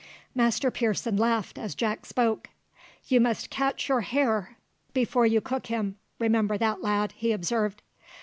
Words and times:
Master 0.33 0.71
Pearson 0.71 1.15
laughed 1.15 1.59
as 1.59 1.75
Jack 1.75 2.07
spoke. 2.07 2.49
"You 3.07 3.21
must 3.21 3.51
catch 3.51 3.87
your 3.87 4.01
hare 4.01 4.57
before 4.95 5.27
you 5.27 5.41
cook 5.41 5.67
him; 5.67 5.95
remember 6.17 6.57
that, 6.57 6.81
lad," 6.81 7.11
he 7.11 7.31
observed. 7.31 7.83